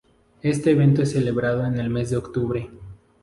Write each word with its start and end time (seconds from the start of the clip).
Este 0.41 0.71
evento 0.71 1.03
es 1.03 1.11
celebrado 1.11 1.63
en 1.63 1.77
el 1.79 1.91
mes 1.91 2.09
de 2.09 2.17
octubre. 2.17 2.71